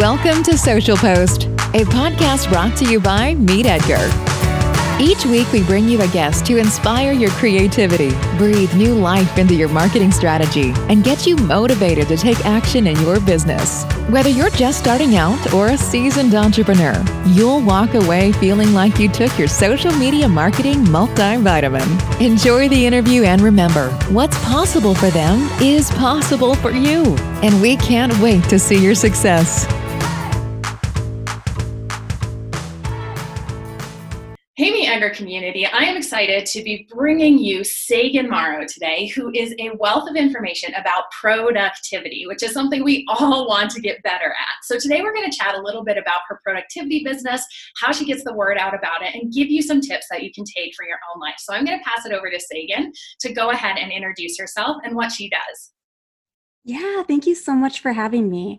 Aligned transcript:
Welcome 0.00 0.42
to 0.42 0.58
Social 0.58 0.96
Post, 0.96 1.44
a 1.44 1.84
podcast 1.84 2.50
brought 2.50 2.76
to 2.78 2.84
you 2.84 2.98
by 2.98 3.34
Meet 3.34 3.66
Edgar. 3.66 4.10
Each 5.00 5.24
week, 5.24 5.50
we 5.52 5.62
bring 5.62 5.88
you 5.88 6.02
a 6.02 6.08
guest 6.08 6.44
to 6.46 6.56
inspire 6.56 7.12
your 7.12 7.30
creativity, 7.30 8.10
breathe 8.36 8.74
new 8.74 8.94
life 8.94 9.38
into 9.38 9.54
your 9.54 9.68
marketing 9.68 10.10
strategy, 10.10 10.72
and 10.88 11.04
get 11.04 11.28
you 11.28 11.36
motivated 11.36 12.08
to 12.08 12.16
take 12.16 12.44
action 12.44 12.88
in 12.88 13.00
your 13.02 13.20
business. 13.20 13.84
Whether 14.08 14.30
you're 14.30 14.50
just 14.50 14.80
starting 14.80 15.14
out 15.14 15.54
or 15.54 15.68
a 15.68 15.78
seasoned 15.78 16.34
entrepreneur, 16.34 17.00
you'll 17.26 17.62
walk 17.62 17.94
away 17.94 18.32
feeling 18.32 18.74
like 18.74 18.98
you 18.98 19.08
took 19.08 19.38
your 19.38 19.48
social 19.48 19.92
media 19.92 20.28
marketing 20.28 20.84
multivitamin. 20.84 22.20
Enjoy 22.20 22.68
the 22.68 22.84
interview 22.84 23.22
and 23.22 23.40
remember 23.40 23.90
what's 24.10 24.38
possible 24.44 24.94
for 24.94 25.10
them 25.10 25.48
is 25.62 25.88
possible 25.92 26.56
for 26.56 26.72
you. 26.72 27.04
And 27.42 27.62
we 27.62 27.76
can't 27.76 28.16
wait 28.18 28.42
to 28.48 28.58
see 28.58 28.82
your 28.82 28.96
success. 28.96 29.66
Community, 34.94 35.66
I 35.66 35.80
am 35.80 35.96
excited 35.96 36.46
to 36.46 36.62
be 36.62 36.86
bringing 36.88 37.36
you 37.36 37.64
Sagan 37.64 38.30
Morrow 38.30 38.64
today, 38.64 39.08
who 39.08 39.32
is 39.34 39.52
a 39.58 39.70
wealth 39.76 40.08
of 40.08 40.14
information 40.14 40.72
about 40.74 41.10
productivity, 41.10 42.28
which 42.28 42.44
is 42.44 42.52
something 42.52 42.84
we 42.84 43.04
all 43.08 43.48
want 43.48 43.72
to 43.72 43.80
get 43.80 44.00
better 44.04 44.26
at. 44.26 44.62
So 44.62 44.78
today 44.78 45.02
we're 45.02 45.12
going 45.12 45.28
to 45.28 45.36
chat 45.36 45.56
a 45.56 45.60
little 45.60 45.82
bit 45.82 45.98
about 45.98 46.20
her 46.28 46.40
productivity 46.44 47.02
business, 47.02 47.44
how 47.76 47.90
she 47.90 48.04
gets 48.04 48.22
the 48.22 48.34
word 48.34 48.56
out 48.56 48.72
about 48.72 49.02
it, 49.02 49.16
and 49.16 49.32
give 49.32 49.48
you 49.50 49.62
some 49.62 49.80
tips 49.80 50.06
that 50.12 50.22
you 50.22 50.30
can 50.32 50.44
take 50.44 50.76
for 50.76 50.86
your 50.86 50.98
own 51.12 51.20
life. 51.20 51.34
So 51.38 51.54
I'm 51.54 51.64
going 51.64 51.76
to 51.76 51.84
pass 51.84 52.06
it 52.06 52.12
over 52.12 52.30
to 52.30 52.38
Sagan 52.38 52.92
to 53.18 53.32
go 53.32 53.50
ahead 53.50 53.78
and 53.78 53.90
introduce 53.90 54.38
herself 54.38 54.76
and 54.84 54.94
what 54.94 55.10
she 55.10 55.28
does. 55.28 55.73
Yeah, 56.66 57.02
thank 57.02 57.26
you 57.26 57.34
so 57.34 57.52
much 57.52 57.80
for 57.80 57.92
having 57.92 58.30
me. 58.30 58.58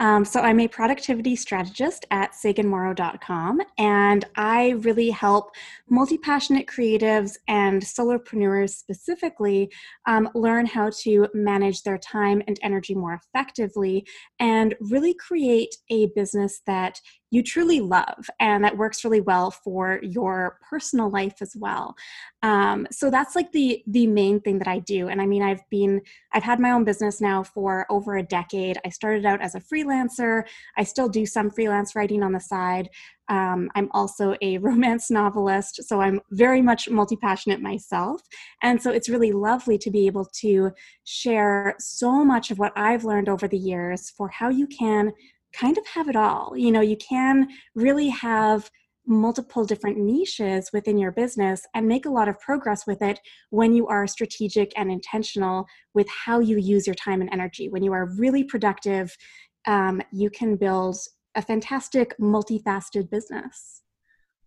Um, 0.00 0.24
so, 0.24 0.40
I'm 0.40 0.58
a 0.58 0.66
productivity 0.66 1.36
strategist 1.36 2.04
at 2.10 2.32
saganmorrow.com, 2.32 3.60
and 3.78 4.24
I 4.34 4.70
really 4.80 5.10
help 5.10 5.52
multi 5.88 6.18
passionate 6.18 6.66
creatives 6.66 7.36
and 7.46 7.80
solopreneurs 7.80 8.70
specifically 8.70 9.70
um, 10.04 10.28
learn 10.34 10.66
how 10.66 10.90
to 11.02 11.28
manage 11.32 11.84
their 11.84 11.96
time 11.98 12.42
and 12.48 12.58
energy 12.60 12.92
more 12.92 13.20
effectively 13.22 14.04
and 14.40 14.74
really 14.80 15.14
create 15.14 15.76
a 15.90 16.06
business 16.16 16.60
that 16.66 17.00
you 17.30 17.42
truly 17.42 17.80
love 17.80 18.30
and 18.38 18.62
that 18.62 18.76
works 18.76 19.04
really 19.04 19.20
well 19.20 19.50
for 19.50 19.98
your 20.02 20.58
personal 20.68 21.10
life 21.10 21.36
as 21.40 21.56
well. 21.56 21.96
Um, 22.42 22.86
so 22.90 23.10
that's 23.10 23.34
like 23.34 23.50
the 23.52 23.82
the 23.86 24.06
main 24.06 24.40
thing 24.40 24.58
that 24.58 24.68
i 24.68 24.78
do 24.80 25.08
and 25.08 25.20
i 25.20 25.26
mean 25.26 25.42
i've 25.42 25.62
been 25.70 26.00
i've 26.32 26.42
had 26.42 26.60
my 26.60 26.70
own 26.70 26.84
business 26.84 27.20
now 27.20 27.42
for 27.42 27.86
over 27.90 28.16
a 28.16 28.22
decade. 28.22 28.78
I 28.84 28.90
started 28.90 29.24
out 29.24 29.40
as 29.40 29.54
a 29.54 29.60
freelancer. 29.60 30.44
I 30.76 30.84
still 30.84 31.08
do 31.08 31.26
some 31.26 31.50
freelance 31.50 31.96
writing 31.96 32.22
on 32.22 32.32
the 32.32 32.40
side. 32.40 32.88
Um, 33.30 33.70
i'm 33.74 33.88
also 33.92 34.36
a 34.42 34.58
romance 34.68 35.10
novelist 35.10 35.82
so 35.88 36.02
i'm 36.02 36.20
very 36.32 36.60
much 36.60 36.90
multi-passionate 36.90 37.62
myself 37.62 38.20
and 38.62 38.80
so 38.82 38.90
it's 38.90 39.08
really 39.08 39.32
lovely 39.32 39.78
to 39.78 39.90
be 39.90 40.06
able 40.06 40.26
to 40.42 40.70
share 41.04 41.74
so 41.78 42.22
much 42.22 42.50
of 42.50 42.58
what 42.58 42.74
i've 42.76 43.06
learned 43.06 43.30
over 43.30 43.48
the 43.48 43.56
years 43.56 44.10
for 44.10 44.28
how 44.28 44.50
you 44.50 44.66
can 44.66 45.10
kind 45.58 45.78
of 45.78 45.86
have 45.86 46.08
it 46.08 46.16
all. 46.16 46.54
You 46.56 46.72
know, 46.72 46.80
you 46.80 46.96
can 46.96 47.48
really 47.74 48.08
have 48.08 48.70
multiple 49.06 49.64
different 49.64 49.98
niches 49.98 50.70
within 50.72 50.96
your 50.96 51.12
business 51.12 51.66
and 51.74 51.86
make 51.86 52.06
a 52.06 52.10
lot 52.10 52.28
of 52.28 52.40
progress 52.40 52.86
with 52.86 53.02
it 53.02 53.20
when 53.50 53.74
you 53.74 53.86
are 53.86 54.06
strategic 54.06 54.72
and 54.76 54.90
intentional 54.90 55.66
with 55.92 56.08
how 56.08 56.40
you 56.40 56.56
use 56.56 56.86
your 56.86 56.94
time 56.94 57.20
and 57.20 57.30
energy. 57.32 57.68
When 57.68 57.82
you 57.82 57.92
are 57.92 58.14
really 58.16 58.44
productive, 58.44 59.14
um, 59.66 60.00
you 60.12 60.30
can 60.30 60.56
build 60.56 60.96
a 61.34 61.42
fantastic, 61.42 62.16
multifaceted 62.18 63.10
business. 63.10 63.83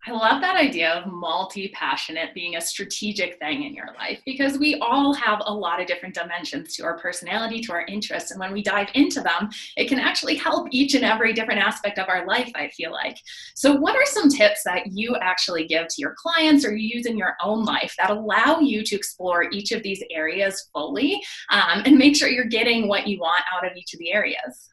I 0.06 0.12
love 0.12 0.40
that 0.40 0.56
idea 0.56 0.92
of 0.92 1.12
multi 1.12 1.68
passionate 1.68 2.32
being 2.32 2.56
a 2.56 2.60
strategic 2.60 3.38
thing 3.38 3.64
in 3.64 3.74
your 3.74 3.88
life 3.98 4.20
because 4.24 4.56
we 4.56 4.76
all 4.76 5.12
have 5.12 5.42
a 5.44 5.52
lot 5.52 5.80
of 5.80 5.86
different 5.86 6.14
dimensions 6.14 6.76
to 6.76 6.84
our 6.84 6.96
personality, 6.98 7.60
to 7.62 7.72
our 7.72 7.84
interests. 7.86 8.30
And 8.30 8.38
when 8.38 8.52
we 8.52 8.62
dive 8.62 8.88
into 8.94 9.20
them, 9.20 9.50
it 9.76 9.88
can 9.88 9.98
actually 9.98 10.36
help 10.36 10.68
each 10.70 10.94
and 10.94 11.04
every 11.04 11.32
different 11.32 11.60
aspect 11.60 11.98
of 11.98 12.08
our 12.08 12.26
life, 12.26 12.50
I 12.54 12.68
feel 12.68 12.92
like. 12.92 13.18
So, 13.54 13.74
what 13.74 13.96
are 13.96 14.06
some 14.06 14.30
tips 14.30 14.62
that 14.64 14.86
you 14.92 15.16
actually 15.16 15.66
give 15.66 15.88
to 15.88 15.94
your 15.98 16.14
clients 16.16 16.64
or 16.64 16.74
you 16.74 16.96
use 16.96 17.06
in 17.06 17.18
your 17.18 17.34
own 17.42 17.64
life 17.64 17.94
that 17.98 18.10
allow 18.10 18.60
you 18.60 18.84
to 18.84 18.96
explore 18.96 19.50
each 19.50 19.72
of 19.72 19.82
these 19.82 20.02
areas 20.10 20.68
fully 20.72 21.20
um, 21.50 21.82
and 21.84 21.98
make 21.98 22.16
sure 22.16 22.28
you're 22.28 22.44
getting 22.44 22.88
what 22.88 23.06
you 23.08 23.18
want 23.18 23.42
out 23.52 23.66
of 23.68 23.76
each 23.76 23.94
of 23.94 23.98
the 23.98 24.12
areas? 24.12 24.68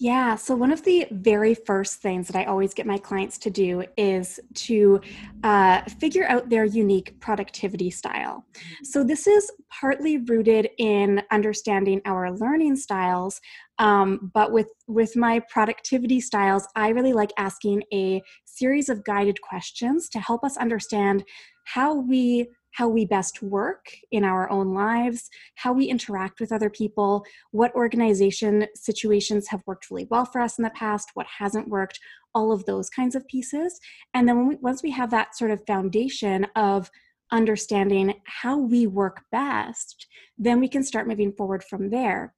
Yeah. 0.00 0.36
So, 0.36 0.54
one 0.54 0.70
of 0.70 0.84
the 0.84 1.08
very 1.10 1.54
first 1.54 2.00
things 2.00 2.28
that 2.28 2.36
I 2.36 2.44
always 2.44 2.72
get 2.72 2.86
my 2.86 2.98
clients 2.98 3.36
to 3.38 3.50
do 3.50 3.82
is 3.96 4.38
to 4.54 5.00
uh, 5.42 5.82
figure 5.98 6.24
out 6.28 6.48
their 6.48 6.64
unique 6.64 7.18
productivity 7.18 7.90
style. 7.90 8.44
So, 8.84 9.02
this 9.02 9.26
is 9.26 9.50
partly 9.70 10.18
rooted 10.18 10.70
in 10.78 11.22
understanding 11.32 12.00
our 12.04 12.32
learning 12.32 12.76
styles. 12.76 13.40
Um, 13.80 14.30
but 14.32 14.52
with 14.52 14.68
with 14.86 15.16
my 15.16 15.40
productivity 15.50 16.20
styles, 16.20 16.68
I 16.76 16.90
really 16.90 17.12
like 17.12 17.32
asking 17.36 17.82
a 17.92 18.22
series 18.44 18.88
of 18.88 19.04
guided 19.04 19.40
questions 19.40 20.08
to 20.10 20.20
help 20.20 20.44
us 20.44 20.56
understand 20.56 21.24
how 21.64 21.94
we 21.94 22.48
how 22.72 22.88
we 22.88 23.04
best 23.04 23.42
work 23.42 23.86
in 24.10 24.24
our 24.24 24.50
own 24.50 24.74
lives, 24.74 25.28
how 25.56 25.72
we 25.72 25.86
interact 25.86 26.40
with 26.40 26.52
other 26.52 26.70
people, 26.70 27.24
what 27.50 27.74
organization 27.74 28.66
situations 28.74 29.48
have 29.48 29.62
worked 29.66 29.90
really 29.90 30.06
well 30.10 30.24
for 30.24 30.40
us 30.40 30.58
in 30.58 30.64
the 30.64 30.70
past, 30.70 31.10
what 31.14 31.26
hasn't 31.38 31.68
worked, 31.68 31.98
all 32.34 32.52
of 32.52 32.64
those 32.66 32.90
kinds 32.90 33.14
of 33.16 33.26
pieces. 33.26 33.80
And 34.14 34.28
then 34.28 34.46
we, 34.46 34.56
once 34.56 34.82
we 34.82 34.90
have 34.92 35.10
that 35.10 35.36
sort 35.36 35.50
of 35.50 35.66
foundation 35.66 36.46
of 36.56 36.90
understanding 37.30 38.14
how 38.24 38.58
we 38.58 38.86
work 38.86 39.22
best, 39.30 40.06
then 40.38 40.60
we 40.60 40.68
can 40.68 40.82
start 40.82 41.08
moving 41.08 41.32
forward 41.32 41.64
from 41.64 41.90
there. 41.90 42.34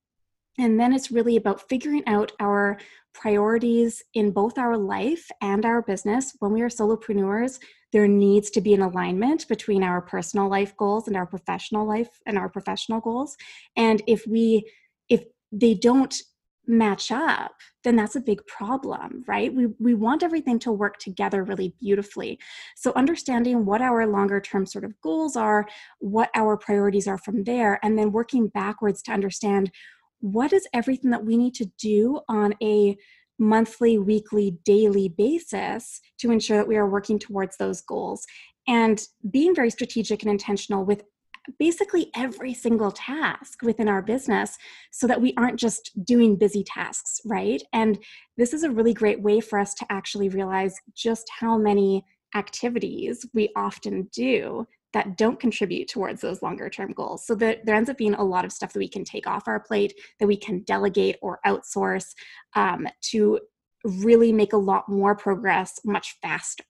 And 0.60 0.78
then 0.78 0.92
it's 0.92 1.10
really 1.10 1.36
about 1.36 1.68
figuring 1.68 2.02
out 2.06 2.32
our 2.38 2.78
priorities 3.14 4.02
in 4.14 4.30
both 4.30 4.58
our 4.58 4.76
life 4.76 5.30
and 5.40 5.64
our 5.64 5.82
business. 5.82 6.36
When 6.38 6.52
we 6.52 6.60
are 6.60 6.68
solopreneurs, 6.68 7.58
there 7.92 8.06
needs 8.06 8.50
to 8.50 8.60
be 8.60 8.74
an 8.74 8.82
alignment 8.82 9.48
between 9.48 9.82
our 9.82 10.00
personal 10.00 10.48
life 10.48 10.76
goals 10.76 11.08
and 11.08 11.16
our 11.16 11.26
professional 11.26 11.88
life 11.88 12.20
and 12.26 12.36
our 12.38 12.48
professional 12.48 13.00
goals. 13.00 13.36
And 13.74 14.02
if 14.06 14.26
we, 14.26 14.70
if 15.08 15.24
they 15.50 15.74
don't 15.74 16.14
match 16.66 17.10
up, 17.10 17.52
then 17.82 17.96
that's 17.96 18.14
a 18.14 18.20
big 18.20 18.46
problem, 18.46 19.24
right? 19.26 19.52
We, 19.52 19.68
we 19.80 19.94
want 19.94 20.22
everything 20.22 20.58
to 20.60 20.70
work 20.70 20.98
together 20.98 21.42
really 21.42 21.74
beautifully. 21.80 22.38
So, 22.76 22.92
understanding 22.94 23.64
what 23.64 23.82
our 23.82 24.06
longer 24.06 24.40
term 24.40 24.66
sort 24.66 24.84
of 24.84 24.94
goals 25.00 25.36
are, 25.36 25.66
what 25.98 26.30
our 26.34 26.56
priorities 26.56 27.08
are 27.08 27.18
from 27.18 27.44
there, 27.44 27.80
and 27.82 27.98
then 27.98 28.12
working 28.12 28.46
backwards 28.46 29.02
to 29.02 29.12
understand 29.12 29.72
what 30.20 30.52
is 30.52 30.66
everything 30.72 31.10
that 31.10 31.24
we 31.24 31.36
need 31.36 31.54
to 31.54 31.70
do 31.78 32.20
on 32.28 32.54
a 32.62 32.96
monthly, 33.38 33.98
weekly, 33.98 34.58
daily 34.64 35.08
basis 35.08 36.00
to 36.18 36.30
ensure 36.30 36.58
that 36.58 36.68
we 36.68 36.76
are 36.76 36.88
working 36.88 37.18
towards 37.18 37.56
those 37.56 37.80
goals 37.80 38.26
and 38.68 39.02
being 39.30 39.54
very 39.54 39.70
strategic 39.70 40.22
and 40.22 40.30
intentional 40.30 40.84
with 40.84 41.02
basically 41.58 42.10
every 42.14 42.52
single 42.52 42.92
task 42.92 43.62
within 43.62 43.88
our 43.88 44.02
business 44.02 44.56
so 44.92 45.06
that 45.06 45.20
we 45.20 45.32
aren't 45.36 45.58
just 45.58 45.90
doing 46.04 46.36
busy 46.36 46.62
tasks, 46.62 47.20
right? 47.24 47.62
And 47.72 47.98
this 48.36 48.52
is 48.52 48.62
a 48.62 48.70
really 48.70 48.94
great 48.94 49.22
way 49.22 49.40
for 49.40 49.58
us 49.58 49.74
to 49.74 49.86
actually 49.90 50.28
realize 50.28 50.74
just 50.94 51.28
how 51.40 51.56
many 51.56 52.04
activities 52.34 53.26
we 53.34 53.50
often 53.56 54.08
do 54.12 54.66
that 54.92 55.16
don't 55.16 55.38
contribute 55.38 55.88
towards 55.88 56.20
those 56.20 56.42
longer 56.42 56.68
term 56.68 56.92
goals. 56.92 57.26
So 57.26 57.34
that 57.36 57.64
there 57.64 57.76
ends 57.76 57.90
up 57.90 57.98
being 57.98 58.14
a 58.14 58.24
lot 58.24 58.44
of 58.44 58.52
stuff 58.52 58.72
that 58.72 58.78
we 58.78 58.88
can 58.88 59.04
take 59.04 59.26
off 59.26 59.46
our 59.46 59.60
plate, 59.60 59.94
that 60.18 60.26
we 60.26 60.36
can 60.36 60.60
delegate 60.60 61.16
or 61.22 61.40
outsource 61.46 62.14
um, 62.54 62.86
to 63.10 63.40
really 63.84 64.32
make 64.32 64.52
a 64.52 64.58
lot 64.58 64.88
more 64.88 65.14
progress 65.14 65.80
much 65.84 66.16
faster. 66.20 66.64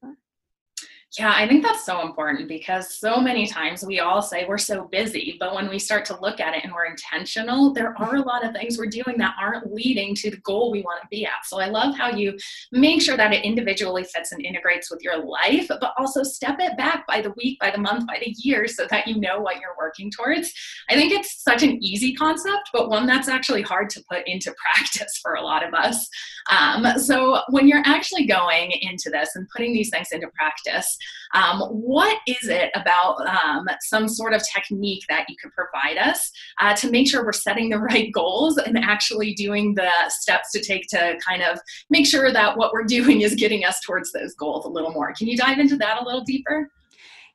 Yeah, 1.18 1.32
I 1.34 1.48
think 1.48 1.64
that's 1.64 1.84
so 1.84 2.02
important 2.02 2.46
because 2.46 2.96
so 2.96 3.20
many 3.20 3.44
times 3.44 3.84
we 3.84 3.98
all 3.98 4.22
say 4.22 4.46
we're 4.46 4.58
so 4.58 4.84
busy, 4.84 5.36
but 5.40 5.56
when 5.56 5.68
we 5.68 5.76
start 5.76 6.04
to 6.04 6.20
look 6.20 6.38
at 6.38 6.54
it 6.54 6.62
and 6.62 6.72
we're 6.72 6.84
intentional, 6.84 7.72
there 7.72 8.00
are 8.00 8.14
a 8.14 8.22
lot 8.22 8.44
of 8.44 8.52
things 8.52 8.78
we're 8.78 8.86
doing 8.86 9.18
that 9.18 9.34
aren't 9.36 9.74
leading 9.74 10.14
to 10.14 10.30
the 10.30 10.36
goal 10.38 10.70
we 10.70 10.82
want 10.82 11.02
to 11.02 11.08
be 11.08 11.26
at. 11.26 11.44
So 11.46 11.58
I 11.58 11.66
love 11.66 11.96
how 11.96 12.10
you 12.10 12.38
make 12.70 13.02
sure 13.02 13.16
that 13.16 13.32
it 13.32 13.44
individually 13.44 14.04
fits 14.04 14.30
and 14.30 14.46
integrates 14.46 14.88
with 14.88 15.02
your 15.02 15.18
life, 15.18 15.66
but 15.66 15.92
also 15.98 16.22
step 16.22 16.60
it 16.60 16.76
back 16.76 17.08
by 17.08 17.20
the 17.20 17.34
week, 17.36 17.58
by 17.58 17.72
the 17.72 17.78
month, 17.78 18.06
by 18.06 18.20
the 18.24 18.32
year 18.38 18.68
so 18.68 18.86
that 18.88 19.08
you 19.08 19.18
know 19.18 19.40
what 19.40 19.56
you're 19.60 19.76
working 19.76 20.12
towards. 20.12 20.52
I 20.88 20.94
think 20.94 21.12
it's 21.12 21.42
such 21.42 21.64
an 21.64 21.82
easy 21.82 22.14
concept, 22.14 22.70
but 22.72 22.88
one 22.88 23.06
that's 23.06 23.28
actually 23.28 23.62
hard 23.62 23.90
to 23.90 24.04
put 24.08 24.28
into 24.28 24.54
practice 24.76 25.18
for 25.20 25.34
a 25.34 25.42
lot 25.42 25.66
of 25.66 25.74
us. 25.74 26.08
Um, 26.52 27.00
so 27.00 27.40
when 27.48 27.66
you're 27.66 27.82
actually 27.84 28.26
going 28.26 28.70
into 28.80 29.10
this 29.10 29.30
and 29.34 29.48
putting 29.48 29.72
these 29.72 29.90
things 29.90 30.08
into 30.12 30.28
practice, 30.28 30.98
Um, 31.34 31.60
what 31.60 32.18
is 32.26 32.48
it 32.48 32.70
about 32.74 33.26
um, 33.26 33.68
some 33.82 34.08
sort 34.08 34.32
of 34.32 34.42
technique 34.54 35.04
that 35.08 35.26
you 35.28 35.36
could 35.40 35.52
provide 35.52 35.98
us 35.98 36.30
uh, 36.60 36.74
to 36.76 36.90
make 36.90 37.08
sure 37.08 37.24
we're 37.24 37.32
setting 37.32 37.70
the 37.70 37.78
right 37.90 38.10
goals 38.12 38.58
and 38.58 38.78
actually 38.78 39.34
doing 39.34 39.74
the 39.74 39.90
steps 40.08 40.50
to 40.52 40.60
take 40.60 40.86
to 40.88 41.18
kind 41.26 41.42
of 41.42 41.58
make 41.88 42.06
sure 42.06 42.32
that 42.32 42.56
what 42.56 42.72
we're 42.72 42.84
doing 42.84 43.20
is 43.22 43.34
getting 43.34 43.64
us 43.64 43.80
towards 43.86 44.12
those 44.12 44.34
goals 44.34 44.64
a 44.64 44.68
little 44.68 44.92
more? 44.92 45.12
Can 45.16 45.28
you 45.28 45.36
dive 45.36 45.58
into 45.58 45.76
that 45.76 46.00
a 46.00 46.04
little 46.04 46.22
deeper? 46.22 46.70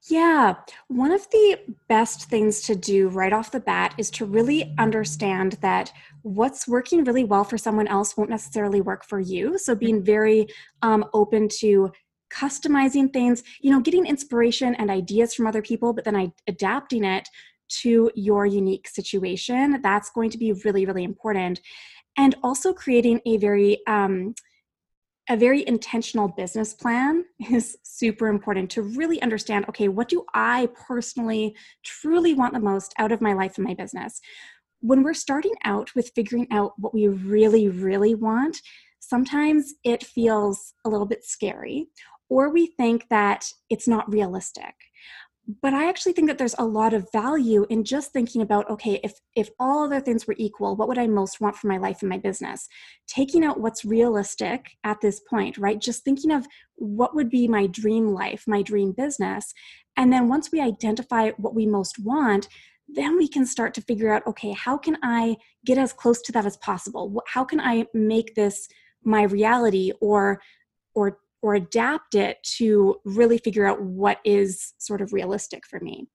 Yeah, 0.07 0.55
one 0.87 1.11
of 1.11 1.27
the 1.31 1.57
best 1.87 2.29
things 2.29 2.61
to 2.61 2.75
do 2.75 3.09
right 3.09 3.33
off 3.33 3.49
the 3.49 3.59
bat 3.59 3.95
is 3.97 4.11
to 4.11 4.25
really 4.25 4.75
understand 4.77 5.53
that 5.61 5.91
what's 6.21 6.67
working 6.67 7.03
really 7.03 7.23
well 7.23 7.43
for 7.43 7.57
someone 7.57 7.87
else 7.87 8.15
won't 8.15 8.29
necessarily 8.29 8.81
work 8.81 9.03
for 9.03 9.19
you. 9.19 9.57
So, 9.57 9.73
being 9.73 10.03
very 10.03 10.47
um, 10.83 11.05
open 11.13 11.49
to 11.59 11.91
customizing 12.35 13.11
things, 13.11 13.43
you 13.61 13.71
know, 13.71 13.79
getting 13.79 14.05
inspiration 14.05 14.75
and 14.75 14.89
ideas 14.89 15.33
from 15.33 15.47
other 15.47 15.61
people, 15.61 15.93
but 15.93 16.03
then 16.03 16.15
I, 16.15 16.31
adapting 16.47 17.03
it 17.03 17.27
to 17.67 18.11
your 18.15 18.45
unique 18.45 18.87
situation, 18.87 19.79
that's 19.81 20.09
going 20.11 20.29
to 20.31 20.37
be 20.37 20.51
really, 20.51 20.85
really 20.85 21.03
important. 21.03 21.61
And 22.17 22.35
also 22.43 22.73
creating 22.73 23.21
a 23.25 23.37
very, 23.37 23.79
um, 23.87 24.35
a 25.27 25.35
very 25.35 25.67
intentional 25.67 26.27
business 26.27 26.73
plan 26.73 27.25
is 27.49 27.77
super 27.83 28.27
important 28.27 28.69
to 28.71 28.83
really 28.83 29.21
understand 29.21 29.65
okay, 29.69 29.87
what 29.87 30.09
do 30.09 30.23
I 30.33 30.69
personally 30.87 31.55
truly 31.83 32.33
want 32.33 32.53
the 32.53 32.59
most 32.59 32.93
out 32.99 33.11
of 33.11 33.21
my 33.21 33.33
life 33.33 33.57
and 33.57 33.65
my 33.65 33.73
business? 33.73 34.21
When 34.81 35.01
we're 35.01 35.15
starting 35.15 35.55
out 35.63 35.95
with 35.95 36.11
figuring 36.13 36.47
out 36.51 36.73
what 36.77 36.93
we 36.93 37.07
really, 37.07 37.69
really 37.69 38.13
want, 38.13 38.61
sometimes 38.99 39.73
it 39.83 40.03
feels 40.03 40.73
a 40.85 40.89
little 40.89 41.07
bit 41.07 41.25
scary, 41.25 41.87
or 42.29 42.49
we 42.49 42.67
think 42.67 43.07
that 43.09 43.47
it's 43.69 43.87
not 43.87 44.11
realistic. 44.11 44.73
But 45.61 45.75
i 45.75 45.87
actually 45.87 46.13
think 46.13 46.27
that 46.27 46.39
there's 46.39 46.55
a 46.57 46.65
lot 46.65 46.93
of 46.93 47.11
value 47.11 47.67
in 47.69 47.83
just 47.83 48.11
thinking 48.11 48.41
about 48.41 48.67
okay 48.67 48.99
if 49.03 49.13
if 49.35 49.49
all 49.59 49.83
other 49.83 49.99
things 49.99 50.25
were 50.25 50.33
equal 50.39 50.75
what 50.75 50.87
would 50.87 50.97
i 50.97 51.05
most 51.05 51.39
want 51.39 51.55
for 51.55 51.67
my 51.67 51.77
life 51.77 52.01
and 52.01 52.09
my 52.09 52.17
business? 52.17 52.67
Taking 53.07 53.45
out 53.45 53.59
what's 53.59 53.85
realistic 53.85 54.71
at 54.83 55.01
this 55.01 55.19
point 55.19 55.57
right? 55.59 55.79
Just 55.79 56.03
thinking 56.03 56.31
of 56.31 56.47
what 56.75 57.15
would 57.15 57.29
be 57.29 57.47
my 57.47 57.67
dream 57.67 58.07
life 58.07 58.43
my 58.47 58.61
dream 58.63 58.91
business. 58.91 59.53
And 59.97 60.11
then 60.11 60.27
once 60.27 60.51
we 60.51 60.59
identify 60.59 61.31
what 61.37 61.55
we 61.55 61.65
most 61.67 61.99
want 61.99 62.47
then 62.87 63.17
we 63.17 63.27
can 63.27 63.47
start 63.47 63.73
to 63.73 63.81
figure 63.81 64.13
out 64.13 64.25
okay 64.27 64.51
how 64.51 64.77
can 64.77 64.97
i 65.03 65.35
get 65.65 65.77
as 65.77 65.93
close 65.93 66.21
to 66.21 66.31
that 66.31 66.45
as 66.45 66.57
possible? 66.57 67.21
How 67.27 67.43
can 67.43 67.59
i 67.59 67.85
make 67.93 68.33
this 68.35 68.67
my 69.03 69.23
reality 69.23 69.91
or 70.01 70.41
or 70.95 71.19
or 71.45 71.53
adapt 71.53 72.15
it 72.15 72.39
to 72.41 72.99
really 73.05 73.37
figure 73.37 73.67
out 73.67 73.79
what 73.79 74.17
is 74.25 74.73
sort 74.79 74.99
of 74.99 75.13
realistic 75.13 75.63
for 75.67 75.79
me. 75.79 76.07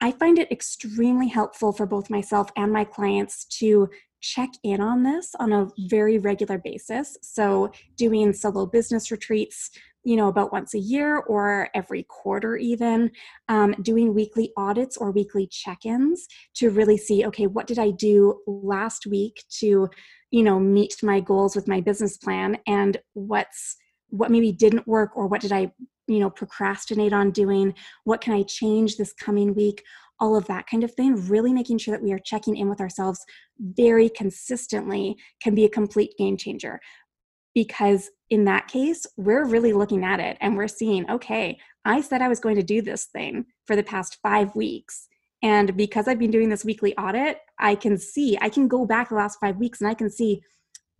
I 0.00 0.10
find 0.10 0.38
it 0.38 0.50
extremely 0.50 1.28
helpful 1.28 1.70
for 1.70 1.84
both 1.84 2.08
myself 2.08 2.48
and 2.56 2.72
my 2.72 2.84
clients 2.84 3.44
to 3.58 3.90
check 4.22 4.48
in 4.62 4.80
on 4.80 5.02
this 5.02 5.32
on 5.38 5.52
a 5.52 5.68
very 5.90 6.16
regular 6.16 6.56
basis. 6.56 7.18
So, 7.20 7.72
doing 7.98 8.32
solo 8.32 8.64
business 8.64 9.10
retreats, 9.10 9.70
you 10.02 10.16
know, 10.16 10.28
about 10.28 10.50
once 10.50 10.72
a 10.72 10.78
year 10.78 11.18
or 11.18 11.68
every 11.74 12.04
quarter, 12.04 12.56
even, 12.56 13.10
um, 13.50 13.74
doing 13.82 14.14
weekly 14.14 14.50
audits 14.56 14.96
or 14.96 15.10
weekly 15.10 15.46
check 15.46 15.84
ins 15.84 16.26
to 16.54 16.70
really 16.70 16.96
see, 16.96 17.26
okay, 17.26 17.46
what 17.46 17.66
did 17.66 17.78
I 17.78 17.90
do 17.90 18.40
last 18.46 19.06
week 19.06 19.44
to, 19.58 19.90
you 20.30 20.42
know, 20.42 20.58
meet 20.58 21.02
my 21.02 21.20
goals 21.20 21.54
with 21.54 21.68
my 21.68 21.82
business 21.82 22.16
plan 22.16 22.56
and 22.66 22.96
what's 23.12 23.76
what 24.14 24.30
maybe 24.30 24.52
didn't 24.52 24.86
work 24.86 25.10
or 25.16 25.26
what 25.26 25.40
did 25.40 25.52
i 25.52 25.70
you 26.06 26.18
know 26.18 26.30
procrastinate 26.30 27.12
on 27.12 27.30
doing? 27.30 27.74
What 28.04 28.20
can 28.20 28.34
i 28.34 28.42
change 28.42 28.96
this 28.96 29.12
coming 29.12 29.54
week? 29.54 29.82
All 30.20 30.36
of 30.36 30.46
that 30.46 30.66
kind 30.66 30.84
of 30.84 30.94
thing 30.94 31.28
really 31.28 31.52
making 31.52 31.78
sure 31.78 31.92
that 31.92 32.02
we 32.02 32.12
are 32.12 32.18
checking 32.18 32.56
in 32.56 32.68
with 32.68 32.80
ourselves 32.80 33.24
very 33.58 34.08
consistently 34.08 35.16
can 35.42 35.54
be 35.54 35.64
a 35.64 35.68
complete 35.68 36.12
game 36.18 36.36
changer. 36.36 36.80
Because 37.54 38.10
in 38.30 38.44
that 38.44 38.68
case 38.68 39.06
we're 39.16 39.44
really 39.44 39.72
looking 39.72 40.04
at 40.04 40.20
it 40.20 40.36
and 40.40 40.56
we're 40.56 40.68
seeing 40.68 41.08
okay 41.10 41.58
i 41.84 42.00
said 42.00 42.22
i 42.22 42.28
was 42.28 42.40
going 42.40 42.56
to 42.56 42.62
do 42.62 42.80
this 42.82 43.04
thing 43.06 43.44
for 43.66 43.76
the 43.76 43.82
past 43.82 44.18
5 44.22 44.56
weeks 44.56 45.08
and 45.42 45.76
because 45.76 46.08
i've 46.08 46.18
been 46.18 46.30
doing 46.30 46.48
this 46.48 46.64
weekly 46.64 46.96
audit 46.96 47.38
i 47.58 47.74
can 47.74 47.96
see 47.98 48.38
i 48.40 48.48
can 48.48 48.66
go 48.66 48.84
back 48.84 49.08
the 49.08 49.14
last 49.14 49.38
5 49.40 49.56
weeks 49.58 49.80
and 49.80 49.90
i 49.90 49.94
can 49.94 50.10
see 50.10 50.40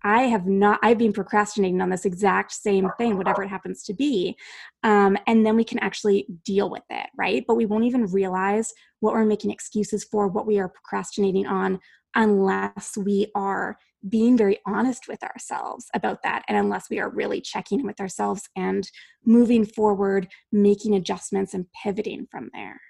I 0.05 0.25
have 0.25 0.47
not, 0.47 0.79
I've 0.83 0.99
been 0.99 1.15
procrastinating 1.15 1.81
on 1.81 1.89
this 1.89 2.05
exact 2.05 2.53
same 2.53 2.91
thing, 2.99 3.17
whatever 3.17 3.43
it 3.43 3.49
happens 3.49 3.83
to 3.85 3.95
be. 3.95 4.37
Um, 4.83 5.17
and 5.27 5.47
then 5.47 5.57
we 5.57 5.65
can 5.65 5.79
actually 5.79 6.27
deal 6.45 6.69
with 6.69 6.83
it, 6.91 7.07
right? 7.17 7.43
But 7.49 7.55
we 7.55 7.65
won't 7.65 7.85
even 7.85 8.07
realize 8.07 8.73
what 9.01 9.15
we're 9.15 9.25
making 9.25 9.51
excuses 9.51 10.05
for, 10.05 10.29
what 10.29 10.47
we 10.47 10.59
are 10.59 10.69
procrastinating 10.69 11.47
on, 11.47 11.81
unless 12.15 12.97
we 12.97 13.29
are 13.35 13.79
being 14.09 14.37
very 14.37 14.59
honest 14.67 15.09
with 15.09 15.23
ourselves 15.23 15.87
about 15.95 16.23
that. 16.23 16.45
And 16.49 16.59
unless 16.59 16.91
we 16.91 17.01
are 17.01 17.09
really 17.09 17.41
checking 17.41 17.81
in 17.81 17.87
with 17.87 18.01
ourselves 18.01 18.43
and 18.55 18.87
moving 19.25 19.65
forward, 19.65 20.29
making 20.53 20.95
adjustments 20.95 21.55
and 21.55 21.67
pivoting 21.83 22.27
from 22.31 22.51
there. 22.53 22.81